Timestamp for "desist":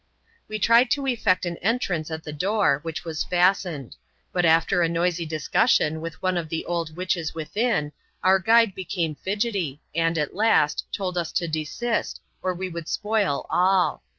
11.47-12.19